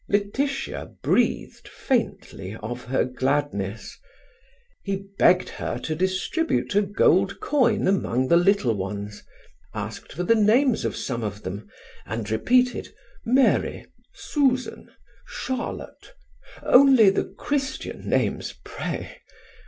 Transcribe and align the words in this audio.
Laetitia 0.09 0.95
breathed 1.03 1.67
faintly 1.67 2.55
of 2.55 2.85
her 2.85 3.05
gladness. 3.05 3.99
He 4.81 5.03
begged 5.19 5.49
her 5.49 5.77
to 5.77 5.93
distribute 5.95 6.73
a 6.73 6.81
gold 6.81 7.39
coin 7.39 7.87
among 7.87 8.27
the 8.27 8.35
little 8.35 8.73
ones; 8.73 9.21
asked 9.75 10.11
for 10.11 10.23
the 10.23 10.33
names 10.33 10.85
of 10.85 10.95
some 10.97 11.23
of 11.23 11.43
them, 11.43 11.69
and 12.07 12.31
repeated: 12.31 12.89
"Mary, 13.27 13.85
Susan, 14.11 14.89
Charlotte 15.27 16.15
only 16.63 17.11
the 17.11 17.25
Christian 17.37 18.09
names, 18.09 18.55
pray! 18.65 19.17